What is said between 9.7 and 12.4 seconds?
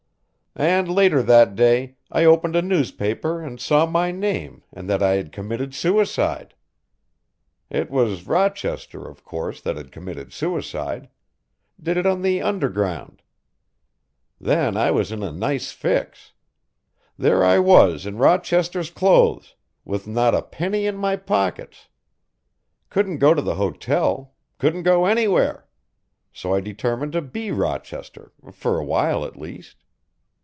had committed suicide; did it on